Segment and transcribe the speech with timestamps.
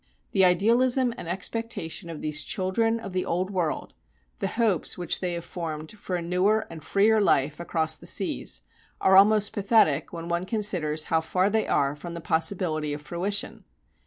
[0.31, 3.93] The idealism and expectation of these children of the Old World,
[4.39, 8.63] the hopes which they have formed for a newer and freer life across the seas,
[8.99, 13.63] are almost pathetic when one considers how far they are from the possibility of fruition.